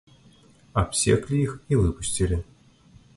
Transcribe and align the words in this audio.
Абсеклі 0.83 1.37
іх 1.41 1.53
і 1.75 1.79
выпусцілі. 1.83 2.43